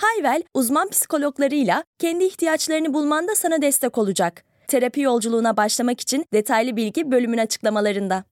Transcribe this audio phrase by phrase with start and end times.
[0.00, 4.44] Hayvel, uzman psikologlarıyla kendi ihtiyaçlarını bulmanda sana destek olacak.
[4.68, 8.24] Terapi yolculuğuna başlamak için detaylı bilgi bölümün açıklamalarında.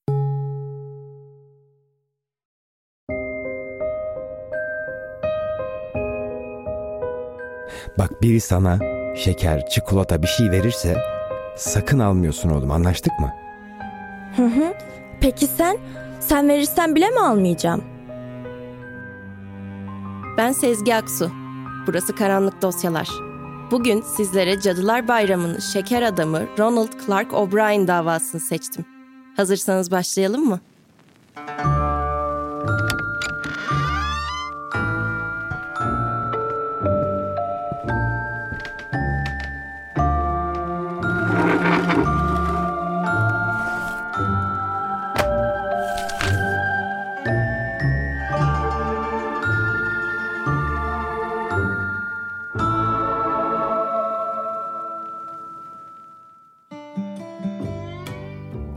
[7.98, 8.78] Bak biri sana
[9.16, 10.96] şeker, çikolata bir şey verirse
[11.56, 13.32] sakın almıyorsun oğlum anlaştık mı?
[14.36, 14.74] Hı hı.
[15.20, 15.78] Peki sen?
[16.20, 17.84] Sen verirsen bile mi almayacağım?
[20.38, 21.43] Ben Sezgi Aksu.
[21.86, 23.08] Burası Karanlık Dosyalar.
[23.70, 28.84] Bugün sizlere Cadılar Bayramı'nın şeker adamı Ronald Clark O'Brien davasını seçtim.
[29.36, 30.60] Hazırsanız başlayalım mı?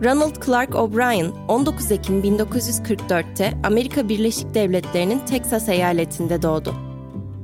[0.03, 6.73] Ronald Clark O'Brien 19 Ekim 1944'te Amerika Birleşik Devletleri'nin Teksas eyaletinde doğdu.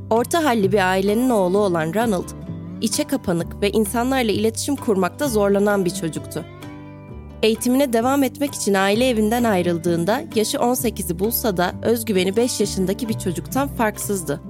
[0.09, 2.30] Orta halli bir ailenin oğlu olan Ronald,
[2.81, 6.46] içe kapanık ve insanlarla iletişim kurmakta zorlanan bir çocuktu.
[7.44, 13.20] Eğitimine devam etmek için aile evinden ayrıldığında yaşı 18'i bulsa da özgüveni 5 yaşındaki bir
[13.20, 14.42] çocuktan farksızdı.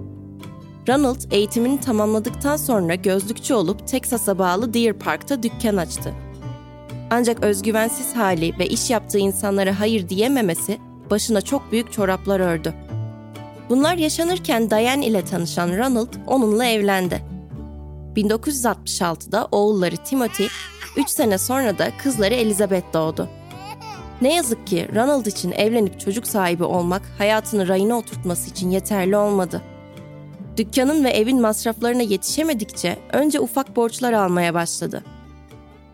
[0.89, 6.13] Ronald eğitimini tamamladıktan sonra gözlükçü olup Teksas'a bağlı Deer Park'ta dükkan açtı.
[7.13, 10.77] Ancak özgüvensiz hali ve iş yaptığı insanlara hayır diyememesi
[11.09, 12.73] başına çok büyük çoraplar ördü.
[13.69, 17.21] Bunlar yaşanırken Diane ile tanışan Ronald onunla evlendi.
[18.15, 20.49] 1966'da oğulları Timothy,
[20.97, 23.29] 3 sene sonra da kızları Elizabeth doğdu.
[24.21, 29.61] Ne yazık ki Ronald için evlenip çocuk sahibi olmak hayatını rayına oturtması için yeterli olmadı.
[30.57, 35.03] Dükkanın ve evin masraflarına yetişemedikçe önce ufak borçlar almaya başladı.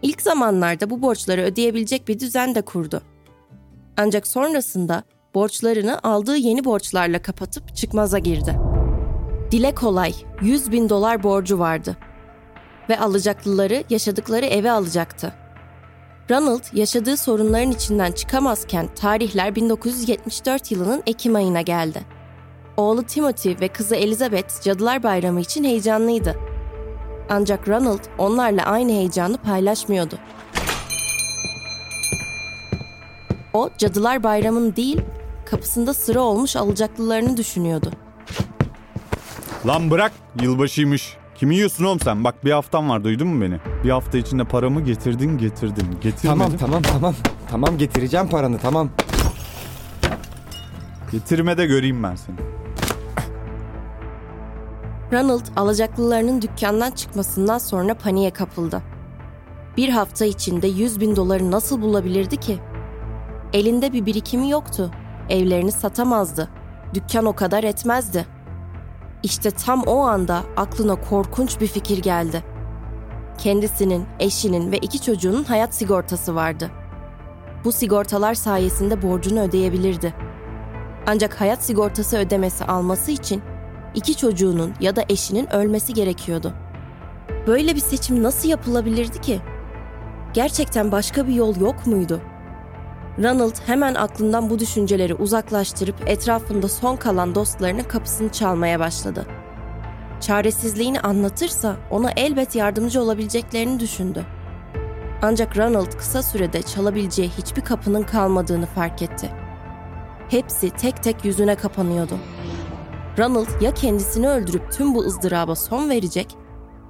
[0.01, 3.01] İlk zamanlarda bu borçları ödeyebilecek bir düzen de kurdu.
[3.97, 5.03] Ancak sonrasında
[5.35, 8.59] borçlarını aldığı yeni borçlarla kapatıp çıkmaza girdi.
[9.51, 11.97] Dile kolay 100 bin dolar borcu vardı
[12.89, 15.33] ve alacaklıları yaşadıkları eve alacaktı.
[16.31, 22.01] Ronald yaşadığı sorunların içinden çıkamazken tarihler 1974 yılının Ekim ayına geldi.
[22.77, 26.35] Oğlu Timothy ve kızı Elizabeth Cadılar Bayramı için heyecanlıydı.
[27.29, 30.15] Ancak Ronald onlarla aynı heyecanı paylaşmıyordu.
[33.53, 35.01] O Cadılar Bayramı'nın değil,
[35.45, 37.91] kapısında sıra olmuş alacaklılarını düşünüyordu.
[39.67, 41.17] Lan bırak yılbaşıymış.
[41.35, 42.23] Kimi yiyorsun oğlum sen?
[42.23, 43.59] Bak bir haftam var duydun mu beni?
[43.83, 45.87] Bir hafta içinde paramı getirdin getirdin.
[46.01, 46.27] Getirmedin.
[46.27, 47.15] Tamam tamam tamam.
[47.51, 48.89] Tamam getireceğim paranı tamam.
[51.11, 52.35] Getirme de göreyim ben seni.
[55.13, 58.81] Ronald alacaklılarının dükkandan çıkmasından sonra paniğe kapıldı.
[59.77, 62.59] Bir hafta içinde 100 bin doları nasıl bulabilirdi ki?
[63.53, 64.91] Elinde bir birikimi yoktu.
[65.29, 66.49] Evlerini satamazdı.
[66.93, 68.25] Dükkan o kadar etmezdi.
[69.23, 72.43] İşte tam o anda aklına korkunç bir fikir geldi.
[73.37, 76.71] Kendisinin, eşinin ve iki çocuğunun hayat sigortası vardı.
[77.65, 80.13] Bu sigortalar sayesinde borcunu ödeyebilirdi.
[81.07, 83.41] Ancak hayat sigortası ödemesi alması için
[83.95, 86.53] iki çocuğunun ya da eşinin ölmesi gerekiyordu.
[87.47, 89.41] Böyle bir seçim nasıl yapılabilirdi ki?
[90.33, 92.21] Gerçekten başka bir yol yok muydu?
[93.23, 99.25] Ronald hemen aklından bu düşünceleri uzaklaştırıp etrafında son kalan dostlarının kapısını çalmaya başladı.
[100.21, 104.25] Çaresizliğini anlatırsa ona elbet yardımcı olabileceklerini düşündü.
[105.21, 109.29] Ancak Ronald kısa sürede çalabileceği hiçbir kapının kalmadığını fark etti.
[110.29, 112.17] Hepsi tek tek yüzüne kapanıyordu.
[113.19, 116.35] Ronald ya kendisini öldürüp tüm bu ızdıraba son verecek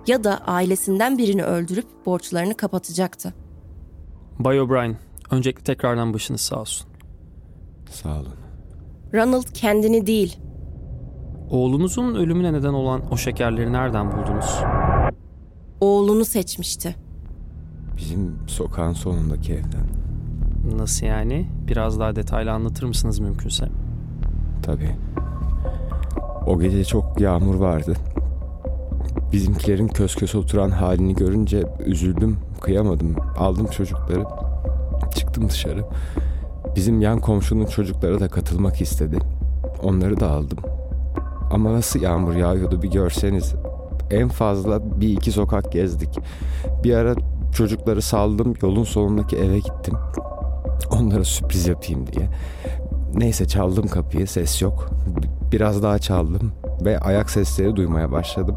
[0.07, 3.33] ya da ailesinden birini öldürüp borçlarını kapatacaktı.
[4.39, 4.95] Bay O'Brien,
[5.31, 6.87] öncelikle tekrardan başınız sağ olsun.
[7.89, 8.33] Sağ olun.
[9.13, 10.37] Ronald kendini değil,
[11.49, 14.59] Oğlunuzun ölümüne neden olan o şekerleri nereden buldunuz?
[15.81, 16.95] oğlunu seçmişti.
[17.97, 19.87] Bizim sokağın sonundaki evden.
[20.77, 21.49] Nasıl yani?
[21.67, 23.69] Biraz daha detaylı anlatır mısınız mümkünse?
[24.63, 24.95] Tabii.
[26.47, 27.93] O gece çok yağmur vardı.
[29.33, 33.15] Bizimkilerin kös kös oturan halini görünce üzüldüm, kıyamadım.
[33.37, 34.23] Aldım çocukları,
[35.15, 35.85] çıktım dışarı.
[36.75, 39.19] Bizim yan komşunun çocukları da katılmak istedi.
[39.83, 40.57] Onları da aldım.
[41.51, 43.55] Ama nasıl yağmur yağıyordu bir görseniz.
[44.11, 46.19] En fazla bir iki sokak gezdik.
[46.83, 47.15] Bir ara
[47.53, 49.93] çocukları saldım, yolun sonundaki eve gittim.
[50.91, 52.29] Onlara sürpriz yapayım diye.
[53.15, 54.89] Neyse çaldım kapıyı, ses yok.
[55.51, 56.51] Biraz daha çaldım
[56.85, 58.55] ve ayak sesleri duymaya başladım.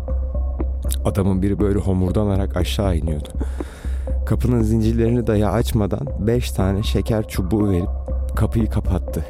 [1.05, 3.29] Adamın biri böyle homurdanarak aşağı iniyordu.
[4.27, 7.89] Kapının zincirlerini dahi açmadan beş tane şeker çubuğu verip
[8.37, 9.25] kapıyı kapattı.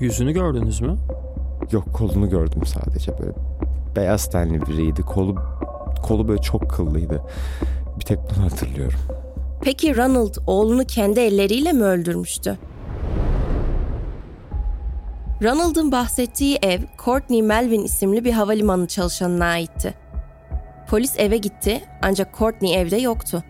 [0.00, 0.96] Yüzünü gördünüz mü?
[1.72, 3.32] Yok kolunu gördüm sadece böyle
[3.96, 5.02] beyaz tenli biriydi.
[5.02, 5.34] Kolu
[6.02, 7.22] kolu böyle çok kıllıydı.
[7.98, 8.98] Bir tek bunu hatırlıyorum.
[9.62, 12.58] Peki Ronald oğlunu kendi elleriyle mi öldürmüştü?
[15.44, 19.94] Ronald'ın bahsettiği ev Courtney Melvin isimli bir havalimanı çalışanına aitti.
[20.88, 23.44] Polis eve gitti ancak Courtney evde yoktu.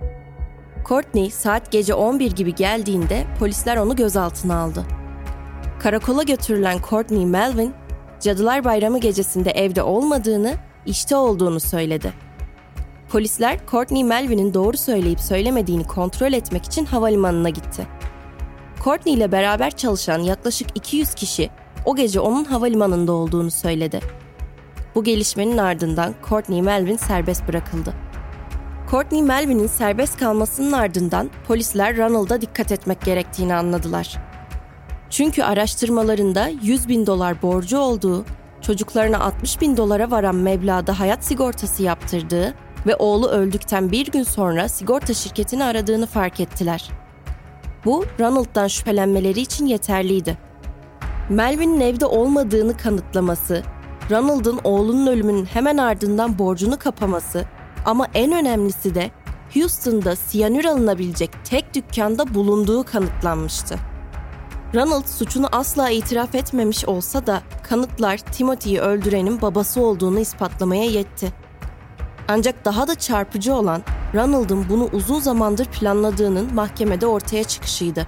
[0.89, 4.85] Courtney saat gece 11 gibi geldiğinde polisler onu gözaltına aldı.
[5.81, 7.75] Karakola götürülen Courtney Melvin,
[8.21, 10.55] Cadılar Bayramı gecesinde evde olmadığını,
[10.87, 12.13] işte olduğunu söyledi.
[13.09, 17.87] Polisler Courtney Melvin'in doğru söyleyip söylemediğini kontrol etmek için havalimanına gitti.
[18.85, 21.51] Courtney ile beraber çalışan yaklaşık 200 kişi
[21.85, 24.01] o gece onun havalimanında olduğunu söyledi.
[24.95, 27.95] Bu gelişmenin ardından Courtney Melvin serbest bırakıldı.
[28.91, 34.17] Courtney Melvin'in serbest kalmasının ardından polisler Ronald'a dikkat etmek gerektiğini anladılar.
[35.11, 38.25] Çünkü araştırmalarında 100 bin dolar borcu olduğu,
[38.61, 42.55] çocuklarına 60 bin dolara varan meblağda hayat sigortası yaptırdığı
[42.87, 46.91] ve oğlu öldükten bir gün sonra sigorta şirketini aradığını fark ettiler.
[47.85, 50.39] Bu Ronald'dan şüphelenmeleri için yeterliydi.
[51.29, 53.63] Melvin'in evde olmadığını kanıtlaması,
[54.11, 57.45] Ronald'ın oğlunun ölümünün hemen ardından borcunu kapaması
[57.85, 59.11] ama en önemlisi de
[59.55, 63.77] Houston'da siyanür alınabilecek tek dükkanda bulunduğu kanıtlanmıştı.
[64.75, 71.33] Ronald suçunu asla itiraf etmemiş olsa da kanıtlar Timothy'yi öldürenin babası olduğunu ispatlamaya yetti.
[72.29, 73.83] Ancak daha da çarpıcı olan
[74.15, 78.07] Ronald'ın bunu uzun zamandır planladığının mahkemede ortaya çıkışıydı.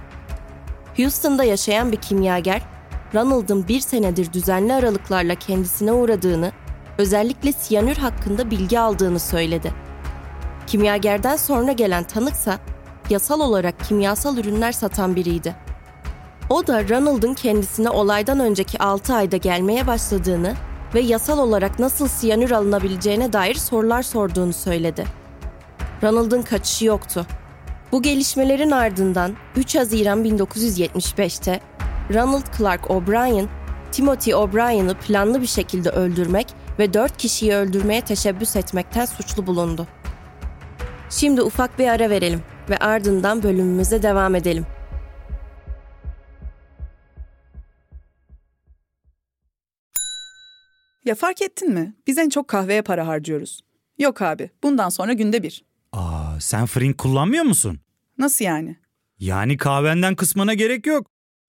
[0.97, 2.76] Houston'da yaşayan bir kimyager,
[3.13, 6.51] Ronald'ın bir senedir düzenli aralıklarla kendisine uğradığını,
[6.97, 9.73] özellikle siyanür hakkında bilgi aldığını söyledi.
[10.67, 12.59] Kimyagerden sonra gelen tanıksa
[13.09, 15.55] yasal olarak kimyasal ürünler satan biriydi.
[16.49, 20.53] O da Ronald'ın kendisine olaydan önceki 6 ayda gelmeye başladığını
[20.93, 25.05] ve yasal olarak nasıl siyanür alınabileceğine dair sorular sorduğunu söyledi.
[26.03, 27.25] Ronald'ın kaçışı yoktu.
[27.91, 31.59] Bu gelişmelerin ardından 3 Haziran 1975'te
[32.13, 33.49] Ronald Clark O'Brien,
[33.91, 36.47] Timothy O'Brien'ı planlı bir şekilde öldürmek
[36.79, 39.87] ve 4 kişiyi öldürmeye teşebbüs etmekten suçlu bulundu.
[41.09, 44.65] Şimdi ufak bir ara verelim ve ardından bölümümüze devam edelim.
[51.05, 51.95] Ya fark ettin mi?
[52.07, 53.61] Biz en çok kahveye para harcıyoruz.
[53.97, 55.65] Yok abi, bundan sonra günde bir.
[55.91, 57.79] Aa, sen Frink kullanmıyor musun?
[58.17, 58.77] Nasıl yani?
[59.19, 61.07] Yani kahvenden kısmına gerek yok.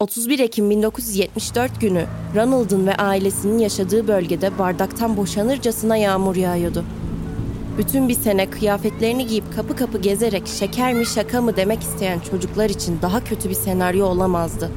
[0.00, 6.84] 31 Ekim 1974 günü Ronald'ın ve ailesinin yaşadığı bölgede bardaktan boşanırcasına yağmur yağıyordu.
[7.78, 12.70] Bütün bir sene kıyafetlerini giyip kapı kapı gezerek şeker mi şaka mı demek isteyen çocuklar
[12.70, 14.70] için daha kötü bir senaryo olamazdı.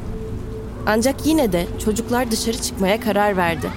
[0.86, 3.70] Ancak yine de çocuklar dışarı çıkmaya karar verdi.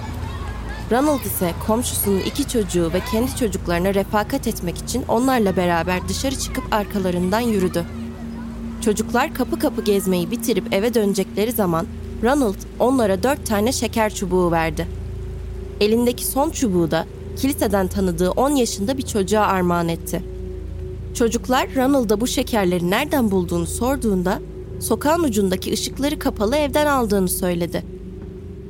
[0.91, 6.65] Ronald ise komşusunun iki çocuğu ve kendi çocuklarına refakat etmek için onlarla beraber dışarı çıkıp
[6.73, 7.85] arkalarından yürüdü.
[8.85, 11.87] Çocuklar kapı kapı gezmeyi bitirip eve dönecekleri zaman
[12.23, 14.87] Ronald onlara dört tane şeker çubuğu verdi.
[15.81, 20.23] Elindeki son çubuğu da kiliseden tanıdığı 10 yaşında bir çocuğa armağan etti.
[21.15, 24.41] Çocuklar Ronald'a bu şekerleri nereden bulduğunu sorduğunda
[24.81, 27.83] sokağın ucundaki ışıkları kapalı evden aldığını söyledi.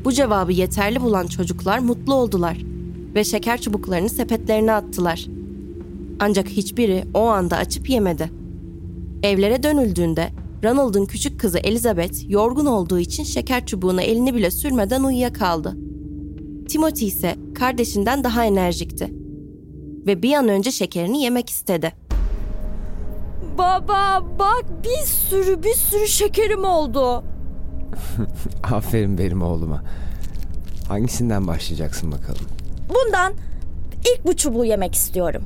[0.05, 2.59] Bu cevabı yeterli bulan çocuklar mutlu oldular
[3.15, 5.27] ve şeker çubuklarını sepetlerine attılar.
[6.21, 8.42] Ancak hiçbiri o anda açıp yemedi.
[9.23, 10.31] Evlere dönüldüğünde
[10.65, 15.77] Ronald'ın küçük kızı Elizabeth yorgun olduğu için şeker çubuğuna elini bile sürmeden uyuyakaldı.
[16.69, 19.13] Timothy ise kardeşinden daha enerjikti
[20.07, 21.93] ve bir an önce şekerini yemek istedi.
[23.59, 27.25] Baba bak bir sürü bir sürü şekerim oldu.
[28.73, 29.85] Aferin benim oğluma.
[30.89, 32.47] Hangisinden başlayacaksın bakalım?
[32.89, 33.33] Bundan
[34.01, 35.43] ilk bu çubuğu yemek istiyorum.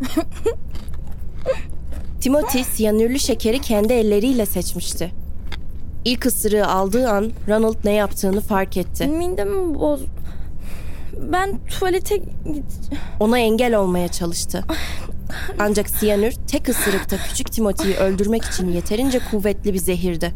[2.20, 5.12] Timothy siyanürlü şekeri kendi elleriyle seçmişti.
[6.04, 9.06] İlk ısırığı aldığı an Ronald ne yaptığını fark etti.
[9.06, 10.00] Midem boz.
[11.32, 12.64] Ben tuvalete git.
[13.20, 14.64] Ona engel olmaya çalıştı.
[15.58, 20.32] Ancak siyanür tek ısırıkta küçük Timothy'yi öldürmek için yeterince kuvvetli bir zehirdi.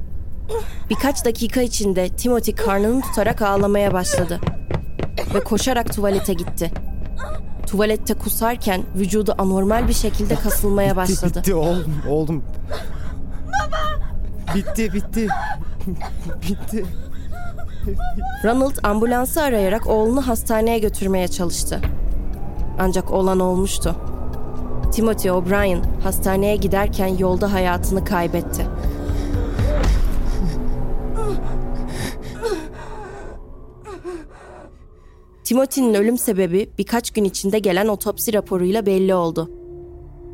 [0.91, 4.41] Birkaç dakika içinde Timothy karnını tutarak ağlamaya başladı.
[5.35, 6.71] Ve koşarak tuvalete gitti.
[7.75, 11.39] Tuvalette kusarken vücudu anormal bir şekilde kasılmaya başladı.
[11.39, 12.43] Bitti oğlum, oğlum.
[13.47, 14.55] Baba!
[14.55, 15.29] Bitti, bitti.
[16.43, 16.87] bitti.
[18.45, 21.81] Ronald ambulansı arayarak oğlunu hastaneye götürmeye çalıştı.
[22.79, 23.97] Ancak olan olmuştu.
[24.93, 28.67] Timothy O'Brien hastaneye giderken yolda hayatını kaybetti.
[35.55, 39.51] Timothy'nin ölüm sebebi birkaç gün içinde gelen otopsi raporuyla belli oldu.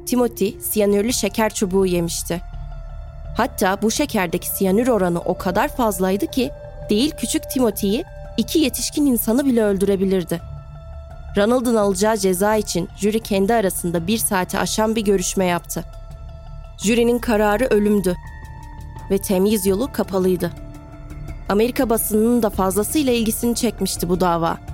[0.06, 2.40] Timothy siyanürlü şeker çubuğu yemişti.
[3.36, 6.50] Hatta bu şekerdeki siyanür oranı o kadar fazlaydı ki
[6.90, 8.04] değil küçük Timothy'yi
[8.36, 10.40] iki yetişkin insanı bile öldürebilirdi.
[11.36, 15.84] Ronald'ın alacağı ceza için jüri kendi arasında bir saati aşan bir görüşme yaptı.
[16.82, 18.16] Jürinin kararı ölümdü
[19.10, 20.50] ve temyiz yolu kapalıydı.
[21.48, 24.69] Amerika basınının da fazlasıyla ilgisini çekmişti bu dava.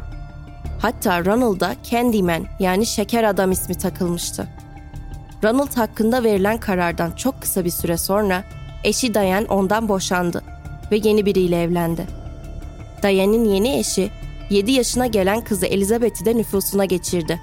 [0.79, 4.49] Hatta Ronald'a Candyman yani şeker adam ismi takılmıştı.
[5.45, 8.45] Ronald hakkında verilen karardan çok kısa bir süre sonra
[8.85, 10.43] eşi Diane ondan boşandı
[10.93, 12.07] ve yeni biriyle evlendi.
[13.03, 14.11] Diane'in yeni eşi
[14.51, 17.41] 7 yaşına gelen kızı Elizabeth'i de nüfusuna geçirdi.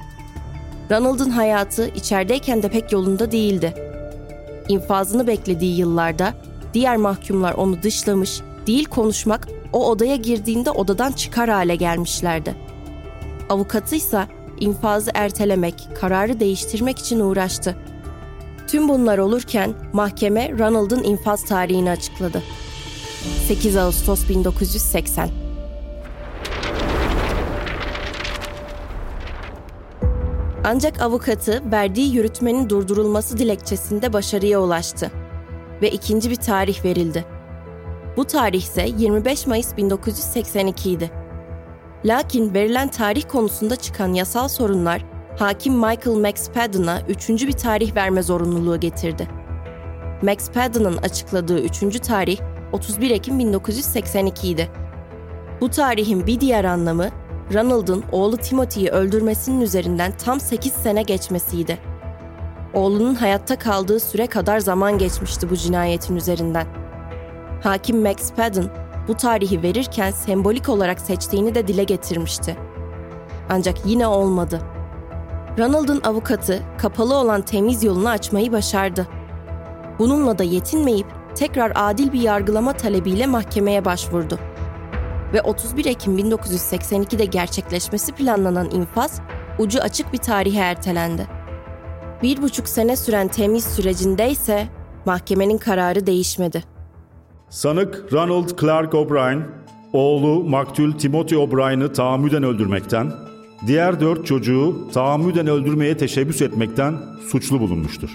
[0.91, 3.73] Ronald'ın hayatı içerideyken de pek yolunda değildi.
[4.69, 6.33] İnfazını beklediği yıllarda
[6.73, 12.55] diğer mahkumlar onu dışlamış, değil konuşmak, o odaya girdiğinde odadan çıkar hale gelmişlerdi.
[13.49, 14.27] Avukatıysa
[14.59, 17.75] infazı ertelemek, kararı değiştirmek için uğraştı.
[18.67, 22.43] Tüm bunlar olurken mahkeme Ronald'ın infaz tarihini açıkladı.
[23.47, 25.29] 8 Ağustos 1980
[30.65, 35.11] Ancak avukatı verdiği yürütmenin durdurulması dilekçesinde başarıya ulaştı
[35.81, 37.25] ve ikinci bir tarih verildi.
[38.17, 41.22] Bu tarih ise 25 Mayıs 1982 idi.
[42.05, 45.05] Lakin verilen tarih konusunda çıkan yasal sorunlar
[45.39, 49.27] hakim Michael Max Padden'a üçüncü bir tarih verme zorunluluğu getirdi.
[50.21, 52.39] Max Padden'ın açıkladığı üçüncü tarih
[52.71, 54.69] 31 Ekim 1982 idi.
[55.61, 57.09] Bu tarihin bir diğer anlamı
[57.53, 61.77] Ronald'ın oğlu Timothy'yi öldürmesinin üzerinden tam 8 sene geçmesiydi.
[62.73, 66.67] Oğlunun hayatta kaldığı süre kadar zaman geçmişti bu cinayetin üzerinden.
[67.63, 72.57] Hakim Max Padden bu tarihi verirken sembolik olarak seçtiğini de dile getirmişti.
[73.49, 74.61] Ancak yine olmadı.
[75.59, 79.07] Ronald'ın avukatı kapalı olan temiz yolunu açmayı başardı.
[79.99, 84.39] Bununla da yetinmeyip tekrar adil bir yargılama talebiyle mahkemeye başvurdu.
[85.33, 89.21] Ve 31 Ekim 1982'de gerçekleşmesi planlanan infaz
[89.59, 91.27] ucu açık bir tarihe ertelendi.
[92.23, 94.67] Bir buçuk sene süren temiz sürecinde ise
[95.05, 96.72] mahkemenin kararı değişmedi.
[97.53, 99.47] Sanık Ronald Clark O'Brien,
[99.93, 103.11] oğlu maktul Timothy O'Brien'ı tahammüden öldürmekten,
[103.67, 106.95] diğer dört çocuğu tahammüden öldürmeye teşebbüs etmekten
[107.31, 108.09] suçlu bulunmuştur.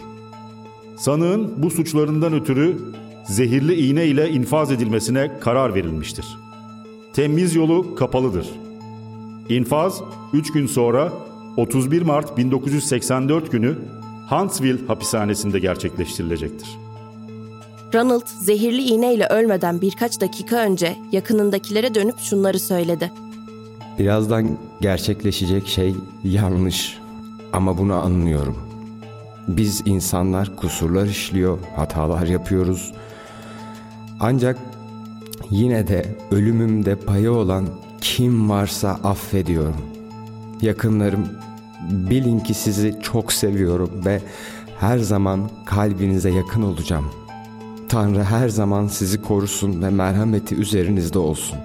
[0.97, 2.79] Sanığın bu suçlarından ötürü
[3.25, 6.27] zehirli iğne ile infaz edilmesine karar verilmiştir.
[7.13, 8.47] Temiz yolu kapalıdır.
[9.49, 10.03] İnfaz
[10.33, 11.13] 3 gün sonra
[11.57, 13.75] 31 Mart 1984 günü
[14.31, 16.88] Huntsville hapishanesinde gerçekleştirilecektir.
[17.95, 23.13] Ronald zehirli iğneyle ölmeden birkaç dakika önce yakınındakilere dönüp şunları söyledi.
[23.99, 26.99] Birazdan gerçekleşecek şey yanlış
[27.53, 28.57] ama bunu anlıyorum.
[29.49, 32.93] Biz insanlar kusurlar işliyor, hatalar yapıyoruz.
[34.21, 34.59] Ancak
[35.51, 37.65] yine de ölümümde payı olan
[38.01, 39.77] kim varsa affediyorum.
[40.63, 41.29] Yakınlarım
[41.91, 44.21] bilin ki sizi çok seviyorum ve
[44.81, 47.11] her zaman kalbinize yakın olacağım.
[47.89, 51.59] Tanrı her zaman sizi korusun ve merhameti üzerinizde olsun.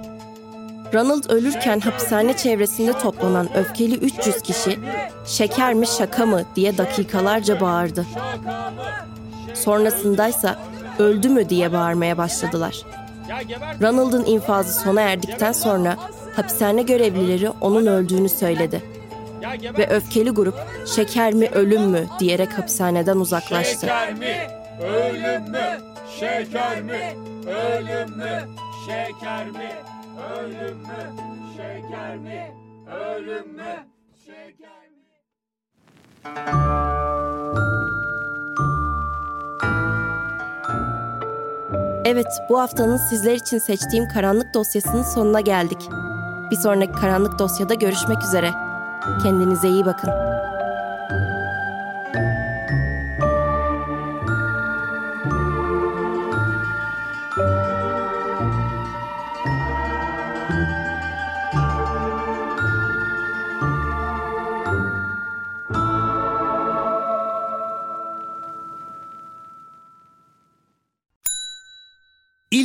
[0.93, 4.79] Ronald ölürken hapishane çevresinde toplanan öfkeli 300 kişi
[5.25, 8.05] şeker mi şaka mı diye dakikalarca bağırdı.
[9.53, 10.59] Sonrasındaysa
[10.99, 12.75] öldü mü diye bağırmaya başladılar.
[13.81, 15.97] Ronald'ın infazı sona erdikten sonra
[16.35, 18.83] hapishane görevlileri onun öldüğünü söyledi.
[19.77, 20.55] Ve öfkeli grup
[20.95, 23.79] şeker mi ölüm mü diyerek hapishaneden uzaklaştı.
[23.79, 24.37] Şeker mi?
[24.81, 25.92] Ölüm mü?
[26.19, 27.17] Şeker mi?
[27.47, 28.47] Ölüm mü?
[28.85, 29.71] Şeker mi?
[30.37, 31.13] Ölüm mü?
[31.57, 32.51] Şeker mi?
[32.87, 33.87] Ölüm mü?
[34.25, 35.03] Şeker mi?
[42.05, 45.89] Evet, bu haftanın sizler için seçtiğim karanlık dosyasının sonuna geldik.
[46.51, 48.51] Bir sonraki karanlık dosyada görüşmek üzere.
[49.23, 50.09] Kendinize iyi bakın.